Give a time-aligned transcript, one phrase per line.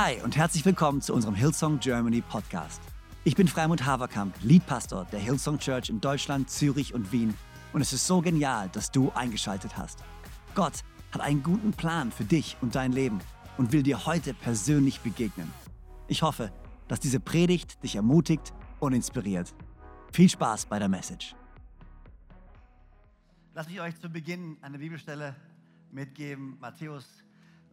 [0.00, 2.80] Hi und herzlich willkommen zu unserem Hillsong Germany Podcast.
[3.24, 7.34] Ich bin Freimund Haverkamp, Leadpastor der Hillsong Church in Deutschland, Zürich und Wien
[7.72, 10.04] und es ist so genial, dass du eingeschaltet hast.
[10.54, 13.18] Gott hat einen guten Plan für dich und dein Leben
[13.56, 15.52] und will dir heute persönlich begegnen.
[16.06, 16.52] Ich hoffe,
[16.86, 19.52] dass diese Predigt dich ermutigt und inspiriert.
[20.12, 21.34] Viel Spaß bei der Message.
[23.52, 25.34] Lass mich euch zu Beginn eine Bibelstelle
[25.90, 27.04] mitgeben, Matthäus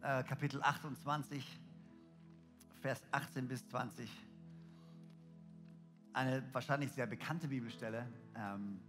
[0.02, 1.60] äh, Kapitel 28,
[2.80, 4.10] Vers 18 bis 20.
[6.12, 8.80] Eine wahrscheinlich sehr bekannte Bibelstelle, ähm,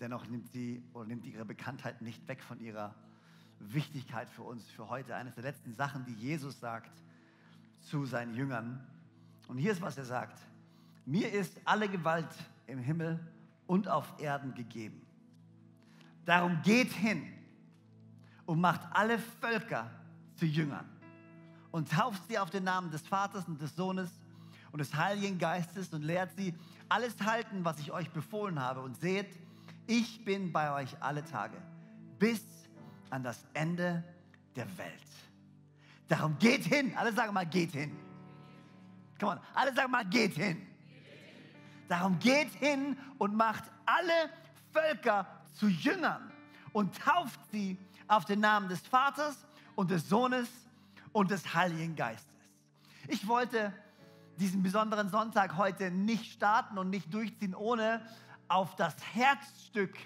[0.00, 2.94] dennoch nimmt sie oder nimmt ihre Bekanntheit nicht weg von ihrer
[3.58, 5.14] Wichtigkeit für uns, für heute.
[5.14, 6.90] Eines der letzten Sachen, die Jesus sagt
[7.80, 8.84] zu seinen Jüngern.
[9.48, 10.40] Und hier ist, was er sagt.
[11.04, 12.28] Mir ist alle Gewalt
[12.66, 13.20] im Himmel
[13.66, 15.00] und auf Erden gegeben.
[16.24, 17.32] Darum geht hin
[18.44, 19.90] und macht alle Völker
[20.34, 20.95] zu Jüngern
[21.76, 24.08] und tauft sie auf den Namen des Vaters und des Sohnes
[24.72, 26.54] und des Heiligen Geistes und lehrt sie
[26.88, 28.80] alles halten, was ich euch befohlen habe.
[28.80, 29.28] Und seht,
[29.86, 31.58] ich bin bei euch alle Tage
[32.18, 32.40] bis
[33.10, 34.02] an das Ende
[34.56, 34.90] der Welt.
[36.08, 36.96] Darum geht hin.
[36.96, 37.94] Alle sagen mal, geht hin.
[39.20, 40.66] Come on, alle sagen mal, geht hin.
[41.88, 44.30] Darum geht hin und macht alle
[44.72, 46.32] Völker zu Jüngern
[46.72, 47.76] und tauft sie
[48.08, 49.36] auf den Namen des Vaters
[49.74, 50.48] und des Sohnes
[51.16, 52.36] und des Heiligen Geistes.
[53.08, 53.72] Ich wollte
[54.38, 58.02] diesen besonderen Sonntag heute nicht starten und nicht durchziehen, ohne
[58.48, 59.96] auf das Herzstück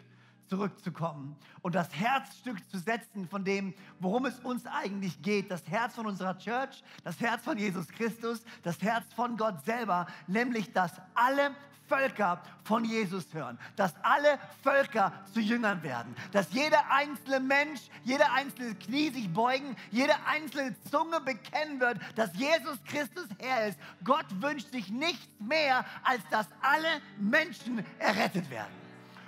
[0.46, 5.50] zurückzukommen und das Herzstück zu setzen von dem, worum es uns eigentlich geht.
[5.50, 10.06] Das Herz von unserer Church, das Herz von Jesus Christus, das Herz von Gott selber,
[10.28, 11.56] nämlich dass alle
[11.90, 18.32] Völker von Jesus hören, dass alle Völker zu Jüngern werden, dass jeder einzelne Mensch, jeder
[18.32, 23.78] einzelne Knie sich beugen, jede einzelne Zunge bekennen wird, dass Jesus Christus Herr ist.
[24.04, 28.79] Gott wünscht sich nichts mehr, als dass alle Menschen errettet werden.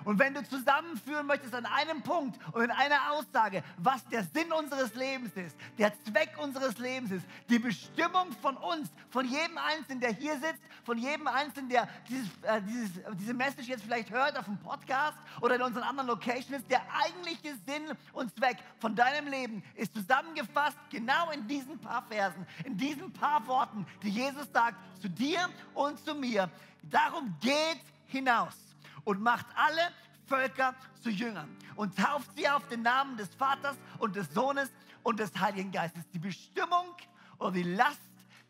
[0.05, 4.53] Und wenn du zusammenführen möchtest an einem Punkt und in einer Aussage, was der Sinn
[4.53, 10.01] unseres Lebens ist, der Zweck unseres Lebens ist, die Bestimmung von uns, von jedem Einzelnen,
[10.01, 14.37] der hier sitzt, von jedem Einzelnen, der dieses, äh, dieses, diese Message jetzt vielleicht hört
[14.37, 19.29] auf dem Podcast oder in unseren anderen Locations, der eigentliche Sinn und Zweck von deinem
[19.29, 24.77] Leben ist zusammengefasst genau in diesen paar Versen, in diesen paar Worten, die Jesus sagt
[25.01, 26.51] zu dir und zu mir.
[26.83, 28.72] Darum geht hinaus
[29.05, 29.93] und macht alle
[30.27, 34.71] Völker zu Jüngern und tauft sie auf den Namen des Vaters und des Sohnes
[35.03, 36.09] und des Heiligen Geistes.
[36.11, 36.95] Die Bestimmung
[37.39, 38.01] oder die Last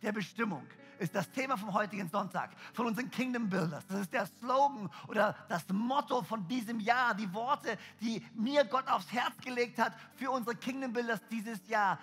[0.02, 0.66] der Bestimmung
[0.98, 3.84] ist das Thema vom heutigen Sonntag, von unseren Kingdom Builders.
[3.88, 8.86] Das ist der Slogan oder das Motto von diesem Jahr, die Worte, die mir Gott
[8.86, 11.98] aufs Herz gelegt hat für unsere Kingdom Builders dieses Jahr.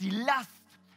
[0.00, 0.50] Die Last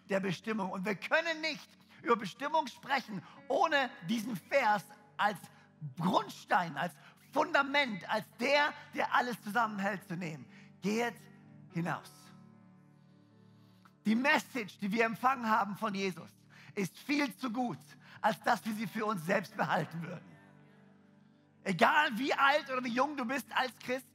[0.10, 0.72] der Bestimmung.
[0.72, 1.70] Und wir können nicht
[2.02, 4.84] über Bestimmung sprechen, ohne diesen Vers
[5.18, 5.38] als
[6.00, 6.94] Grundstein, als
[7.32, 10.46] Fundament, als der, der alles zusammenhält, zu nehmen.
[10.82, 11.16] Geht
[11.74, 12.12] hinaus.
[14.06, 16.30] Die Message, die wir empfangen haben von Jesus,
[16.76, 17.78] ist viel zu gut,
[18.22, 20.26] als dass wir sie für uns selbst behalten würden.
[21.64, 24.08] Egal wie alt oder wie jung du bist als Christ,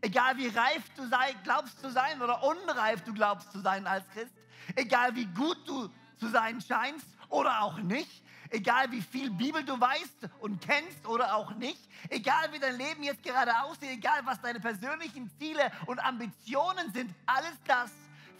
[0.00, 4.08] egal wie reif du sei, glaubst zu sein oder unreif du glaubst zu sein als
[4.10, 4.34] Christ,
[4.76, 8.22] egal wie gut du zu sein scheinst oder auch nicht,
[8.52, 11.80] egal wie viel Bibel du weißt und kennst oder auch nicht,
[12.10, 17.14] egal wie dein Leben jetzt gerade aussieht, egal was deine persönlichen Ziele und Ambitionen sind,
[17.26, 17.90] alles das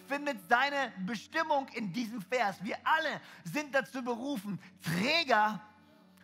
[0.08, 2.62] findet seine Bestimmung in diesem Vers.
[2.62, 5.60] Wir alle sind dazu berufen, Träger,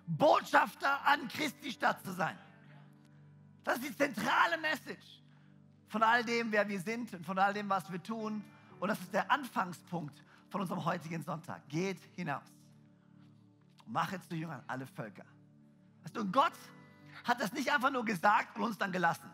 [0.07, 2.39] Botschafter an Christi Stadt zu sein.
[3.65, 5.23] Das ist die zentrale Message
[5.89, 8.45] von all dem, wer wir sind und von all dem, was wir tun.
[8.81, 11.67] Und das ist der Anfangspunkt von unserem heutigen Sonntag.
[11.69, 12.58] Geht hinaus
[13.89, 15.25] mache zu Jüngern alle Völker.
[16.03, 16.53] Weißt du, und Gott
[17.25, 19.31] hat das nicht einfach nur gesagt und uns dann gelassen.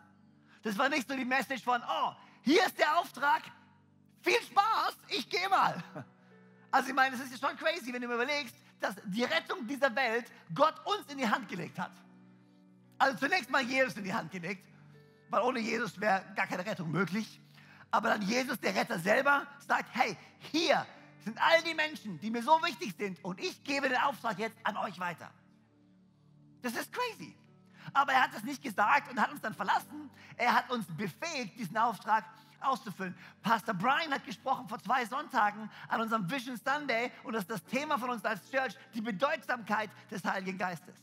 [0.63, 3.43] Das war nicht so die Message von, oh, hier ist der Auftrag,
[4.23, 5.83] viel Spaß, ich gehe mal.
[6.71, 9.95] Also ich meine, es ist schon crazy, wenn du mir überlegst, dass die Rettung dieser
[9.95, 11.93] Welt Gott uns in die Hand gelegt hat.
[12.99, 14.67] Also zunächst mal Jesus in die Hand gelegt,
[15.31, 17.41] weil ohne Jesus wäre gar keine Rettung möglich.
[17.91, 20.17] Aber dann Jesus, der Retter selber, sagt, hey,
[20.53, 20.85] hier
[21.25, 24.57] sind all die Menschen, die mir so wichtig sind und ich gebe den Auftrag jetzt
[24.63, 25.31] an euch weiter.
[26.63, 27.37] Das ist crazy.
[27.93, 30.11] Aber er hat es nicht gesagt und hat uns dann verlassen.
[30.37, 32.25] Er hat uns befähigt, diesen Auftrag
[32.61, 33.15] auszufüllen.
[33.43, 37.65] Pastor Brian hat gesprochen vor zwei Sonntagen an unserem Vision Sunday und das ist das
[37.65, 40.97] Thema von uns als Church, die Bedeutsamkeit des Heiligen Geistes.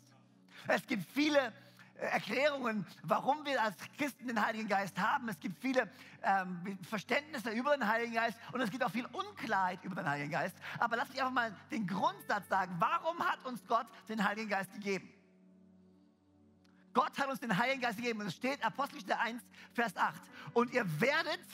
[0.67, 1.53] Es gibt viele
[2.01, 5.29] Erklärungen, warum wir als Christen den Heiligen Geist haben.
[5.29, 5.89] Es gibt viele
[6.23, 10.31] ähm, Verständnisse über den Heiligen Geist und es gibt auch viel Unklarheit über den Heiligen
[10.31, 10.55] Geist.
[10.79, 12.75] Aber lass mich einfach mal den Grundsatz sagen.
[12.79, 15.13] Warum hat uns Gott den Heiligen Geist gegeben?
[16.93, 19.41] Gott hat uns den Heiligen Geist gegeben und es steht Apostelgeschichte 1,
[19.73, 20.19] Vers 8.
[20.53, 21.45] Und ihr werdet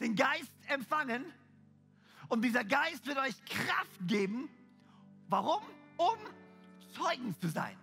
[0.00, 1.24] den Geist empfangen
[2.28, 4.48] und dieser Geist wird euch Kraft geben.
[5.28, 5.62] Warum?
[5.96, 6.16] Um
[6.94, 7.76] Zeugen zu sein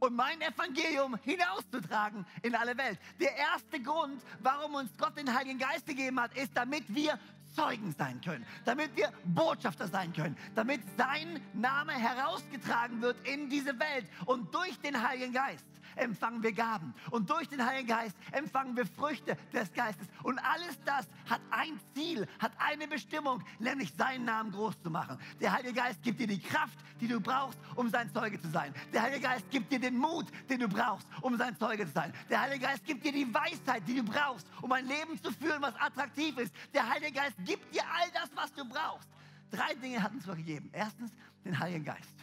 [0.00, 2.98] und mein Evangelium hinauszutragen in alle Welt.
[3.20, 7.18] Der erste Grund, warum uns Gott den Heiligen Geist gegeben hat, ist, damit wir
[7.54, 13.78] Zeugen sein können, damit wir Botschafter sein können, damit sein Name herausgetragen wird in diese
[13.78, 15.64] Welt und durch den Heiligen Geist
[15.98, 16.94] empfangen wir Gaben.
[17.10, 20.08] Und durch den Heiligen Geist empfangen wir Früchte des Geistes.
[20.22, 25.18] Und alles das hat ein Ziel, hat eine Bestimmung, nämlich seinen Namen groß zu machen.
[25.40, 28.74] Der Heilige Geist gibt dir die Kraft, die du brauchst, um sein Zeuge zu sein.
[28.92, 32.12] Der Heilige Geist gibt dir den Mut, den du brauchst, um sein Zeuge zu sein.
[32.30, 35.62] Der Heilige Geist gibt dir die Weisheit, die du brauchst, um ein Leben zu führen,
[35.62, 36.54] was attraktiv ist.
[36.72, 39.08] Der Heilige Geist gibt dir all das, was du brauchst.
[39.50, 40.70] Drei Dinge hat uns gegeben.
[40.72, 41.10] Erstens
[41.44, 42.14] den Heiligen Geist,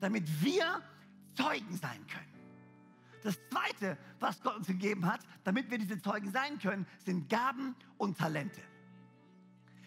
[0.00, 0.82] damit wir
[1.34, 2.35] Zeugen sein können.
[3.26, 7.74] Das Zweite, was Gott uns gegeben hat, damit wir diese Zeugen sein können, sind Gaben
[7.98, 8.60] und Talente.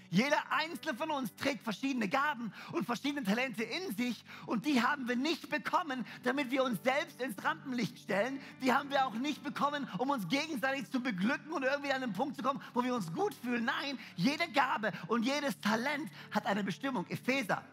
[0.10, 5.08] Jeder einzelne von uns trägt verschiedene Gaben und verschiedene Talente in sich und die haben
[5.08, 8.42] wir nicht bekommen, damit wir uns selbst ins Rampenlicht stellen.
[8.62, 12.12] Die haben wir auch nicht bekommen, um uns gegenseitig zu beglücken und irgendwie an einen
[12.12, 13.64] Punkt zu kommen, wo wir uns gut fühlen.
[13.64, 17.08] Nein, jede Gabe und jedes Talent hat eine Bestimmung.
[17.08, 17.64] Epheser.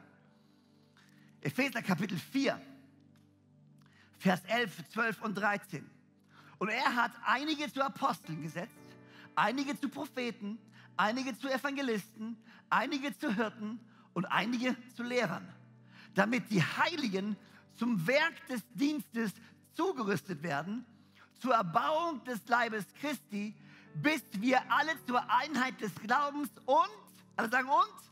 [1.41, 2.76] Epheser Kapitel 4.
[4.19, 5.89] Vers 11, 12 und 13.
[6.59, 8.73] Und er hat einige zu Aposteln gesetzt,
[9.35, 10.59] einige zu Propheten,
[10.97, 12.37] einige zu Evangelisten,
[12.71, 13.79] einige zu Hirten
[14.15, 15.47] und einige zu Lehrern,
[16.15, 17.37] damit die Heiligen
[17.75, 19.33] zum Werk des Dienstes
[19.75, 20.87] zugerüstet werden,
[21.39, 23.55] zur Erbauung des Leibes Christi,
[23.95, 26.89] bis wir alle zur Einheit des Glaubens und,
[27.37, 28.07] alle sagen und,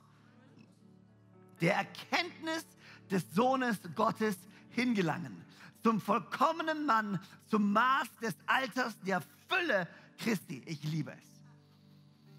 [1.63, 2.67] der Erkenntnis
[3.11, 4.37] des Sohnes Gottes
[4.71, 5.45] hingelangen
[5.85, 9.87] zum vollkommenen Mann, zum Maß des Alters der Fülle
[10.19, 10.63] Christi.
[10.65, 11.34] Ich liebe es.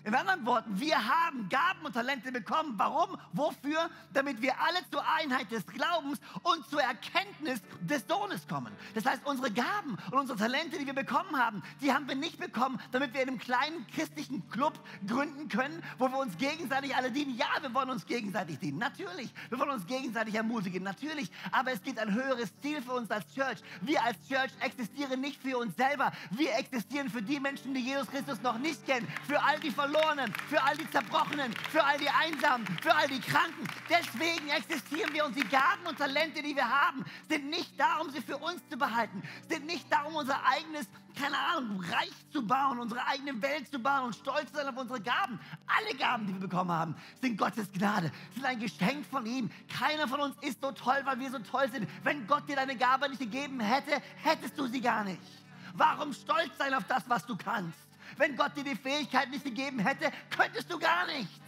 [0.06, 2.76] In anderen Worten, wir haben Gaben und Talente bekommen.
[2.78, 3.18] Warum?
[3.34, 3.90] Wofür?
[4.14, 8.72] Damit wir alle zur Einheit des Glaubens und zur Erkenntnis des Sohnes kommen.
[8.94, 12.40] Das heißt, unsere Gaben und unsere Talente, die wir bekommen haben, die haben wir nicht
[12.40, 17.10] bekommen, damit wir in einem kleinen christlichen Club gründen können, wo wir uns gegenseitig alle
[17.10, 17.36] dienen.
[17.36, 19.34] Ja, wir wollen uns gegenseitig dienen, natürlich.
[19.50, 21.32] Wir wollen uns gegenseitig ermutigen, natürlich.
[21.52, 23.58] Aber es gibt ein höheres Ziel für uns als Church.
[23.82, 26.12] Wir als Church existieren nicht für uns selber.
[26.30, 29.95] Wir existieren für die Menschen, die Jesus Christus noch nicht kennen, für all die Verlorenen
[29.96, 33.66] Verlorenen, für all die Zerbrochenen, für all die Einsamen, für all die Kranken.
[33.90, 38.10] Deswegen existieren wir und die Gaben und Talente, die wir haben, sind nicht da, um
[38.10, 40.88] sie für uns zu behalten, sind nicht da, um unser eigenes,
[41.18, 44.78] keine Ahnung, Reich zu bauen, unsere eigene Welt zu bauen und stolz zu sein auf
[44.78, 45.40] unsere Gaben.
[45.66, 49.50] Alle Gaben, die wir bekommen haben, sind Gottes Gnade, sind ein Geschenk von ihm.
[49.70, 51.88] Keiner von uns ist so toll, weil wir so toll sind.
[52.04, 55.22] Wenn Gott dir deine Gabe nicht gegeben hätte, hättest du sie gar nicht.
[55.74, 57.86] Warum stolz sein auf das, was du kannst?
[58.18, 61.40] Wenn Gott dir die Fähigkeit nicht gegeben hätte, könntest du gar nichts.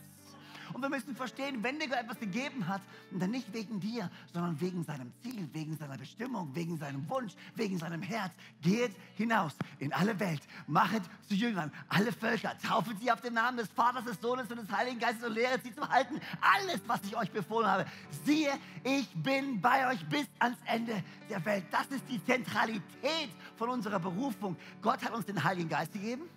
[0.73, 2.81] Und wir müssen verstehen, wenn dir Gott etwas gegeben hat,
[3.11, 7.77] dann nicht wegen dir, sondern wegen seinem Ziel, wegen seiner Bestimmung, wegen seinem Wunsch, wegen
[7.77, 8.31] seinem Herz.
[8.61, 13.57] Geht hinaus in alle Welt, machet zu Jüngern, alle Völker, taufet sie auf den Namen
[13.57, 16.19] des Vaters, des Sohnes und des Heiligen Geistes und lehret sie zu halten.
[16.41, 17.85] Alles, was ich euch befohlen habe.
[18.25, 18.51] Siehe,
[18.83, 21.65] ich bin bei euch bis ans Ende der Welt.
[21.71, 24.55] Das ist die Zentralität von unserer Berufung.
[24.81, 26.29] Gott hat uns den Heiligen Geist gegeben.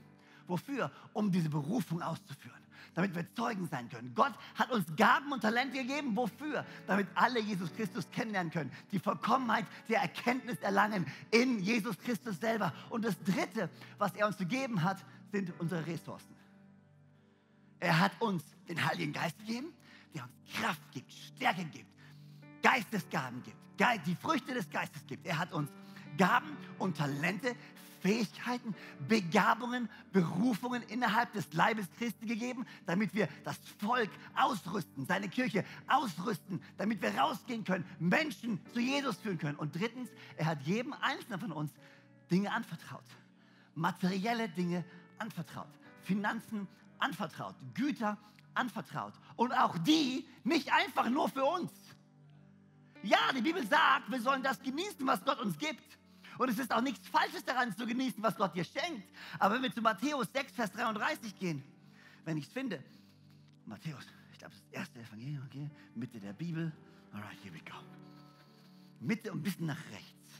[0.50, 0.90] Wofür?
[1.12, 2.60] Um diese Berufung auszuführen.
[2.94, 4.12] Damit wir Zeugen sein können.
[4.16, 6.16] Gott hat uns Gaben und Talente gegeben.
[6.16, 6.66] Wofür?
[6.88, 8.72] Damit alle Jesus Christus kennenlernen können.
[8.90, 12.72] Die Vollkommenheit der Erkenntnis erlangen in Jesus Christus selber.
[12.90, 14.98] Und das Dritte, was er uns gegeben hat,
[15.30, 16.34] sind unsere Ressourcen.
[17.78, 19.72] Er hat uns den Heiligen Geist gegeben,
[20.14, 21.88] der uns Kraft gibt, Stärke gibt,
[22.60, 23.56] Geistesgaben gibt,
[24.06, 25.26] die Früchte des Geistes gibt.
[25.26, 25.70] Er hat uns
[26.18, 27.54] Gaben und Talente
[28.00, 28.74] Fähigkeiten,
[29.08, 36.62] Begabungen, Berufungen innerhalb des Leibes Christi gegeben, damit wir das Volk ausrüsten, seine Kirche ausrüsten,
[36.78, 39.58] damit wir rausgehen können, Menschen zu Jesus führen können.
[39.58, 41.72] Und drittens, er hat jedem Einzelnen von uns
[42.30, 43.04] Dinge anvertraut,
[43.74, 44.84] materielle Dinge
[45.18, 45.68] anvertraut,
[46.02, 46.66] Finanzen
[46.98, 48.16] anvertraut, Güter
[48.54, 49.12] anvertraut.
[49.36, 51.72] Und auch die nicht einfach nur für uns.
[53.02, 55.99] Ja, die Bibel sagt, wir sollen das genießen, was Gott uns gibt.
[56.40, 59.06] Und es ist auch nichts Falsches daran zu genießen, was Gott dir schenkt.
[59.38, 61.62] Aber wenn wir zu Matthäus 6, Vers 33 gehen,
[62.24, 62.82] wenn ich es finde,
[63.66, 66.72] Matthäus, ich glaube, das erste Evangelium, okay, Mitte der Bibel.
[67.12, 67.76] Alright, here we go.
[69.00, 70.30] Mitte und ein bisschen nach rechts.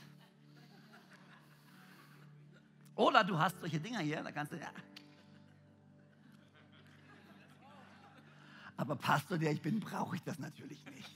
[2.95, 4.71] Oder du hast solche Dinger hier, da kannst du, ja.
[8.75, 11.15] Aber Pastor, der ich bin, brauche ich das natürlich nicht.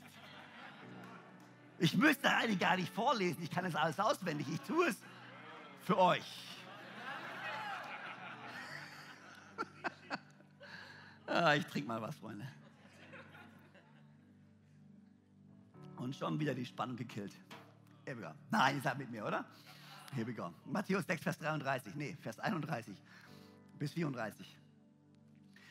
[1.78, 4.96] Ich müsste eigentlich gar nicht vorlesen, ich kann es alles auswendig, ich tue es
[5.84, 6.24] für euch.
[11.28, 12.48] ah, ich trinke mal was, Freunde.
[15.98, 17.34] Und schon wieder die Spannung gekillt.
[18.06, 18.32] Here we go.
[18.52, 19.44] Nein, ihr seid mit mir, oder?
[20.14, 20.54] Here we go.
[20.66, 21.96] Matthäus 6, Vers 33.
[21.96, 22.96] Nee, Vers 31
[23.80, 24.46] bis 34.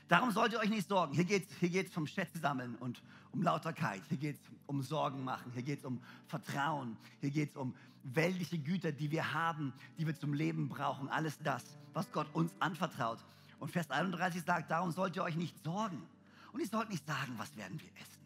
[0.08, 1.14] Darum sollt ihr euch nicht sorgen.
[1.14, 4.02] Hier geht es hier geht's vom Schätze sammeln und um Lauterkeit.
[4.08, 5.50] Hier geht es um Sorgen machen.
[5.54, 6.96] Hier geht es um Vertrauen.
[7.20, 11.08] Hier geht es um weltliche Güter, die wir haben, die wir zum Leben brauchen.
[11.08, 13.18] Alles das, was Gott uns anvertraut.
[13.58, 16.02] Und Vers 31 sagt, darum sollt ihr euch nicht sorgen.
[16.52, 18.20] Und ihr sollt nicht sagen, was werden wir essen?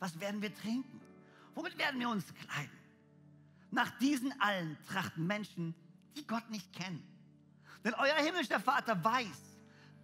[0.00, 1.00] Was werden wir trinken?
[1.54, 2.70] Womit werden wir uns kleiden?
[3.70, 5.74] Nach diesen allen trachten Menschen,
[6.16, 7.02] die Gott nicht kennen.
[7.84, 9.49] Denn euer himmlischer Vater weiß,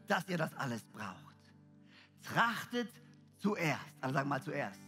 [0.06, 1.36] dass ihr das alles braucht.
[2.22, 2.90] Trachtet
[3.38, 4.80] zuerst, also sagen mal zuerst,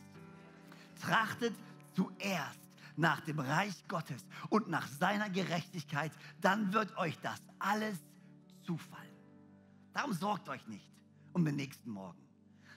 [1.00, 1.54] trachtet
[1.94, 2.58] zuerst
[2.96, 7.96] nach dem Reich Gottes und nach seiner Gerechtigkeit, dann wird euch das alles
[8.62, 9.08] zufallen.
[9.92, 10.90] Darum sorgt euch nicht
[11.32, 12.18] um den nächsten Morgen.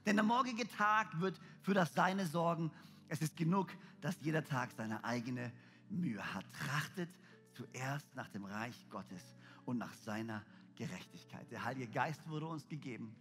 [0.06, 2.72] Denn der morgige Tag wird für das Seine sorgen.
[3.08, 3.72] Es ist genug,
[4.02, 5.52] dass jeder Tag seine eigene
[5.90, 6.46] Mühe hat.
[6.54, 7.10] Trachtet
[7.54, 10.44] zuerst nach dem Reich Gottes und nach seiner
[10.82, 11.46] Gerechtigkeit.
[11.52, 13.16] Der Heilige Geist wurde uns gegeben,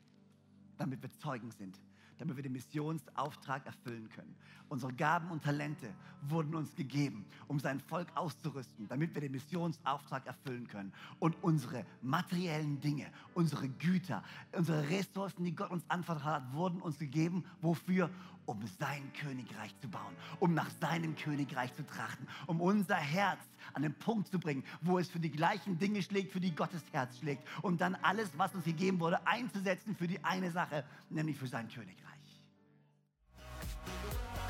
[0.79, 1.79] damit wir Zeugen sind
[2.21, 4.37] damit wir den Missionsauftrag erfüllen können.
[4.69, 5.93] Unsere Gaben und Talente
[6.29, 10.93] wurden uns gegeben, um sein Volk auszurüsten, damit wir den Missionsauftrag erfüllen können.
[11.19, 14.23] Und unsere materiellen Dinge, unsere Güter,
[14.53, 17.45] unsere Ressourcen, die Gott uns anvertraut hat, wurden uns gegeben.
[17.63, 18.11] Wofür?
[18.47, 23.39] Um sein Königreich zu bauen, um nach seinem Königreich zu trachten, um unser Herz
[23.75, 26.83] an den Punkt zu bringen, wo es für die gleichen Dinge schlägt, für die Gottes
[26.91, 27.47] Herz schlägt.
[27.63, 31.69] Und dann alles, was uns gegeben wurde, einzusetzen für die eine Sache, nämlich für sein
[31.69, 32.10] Königreich.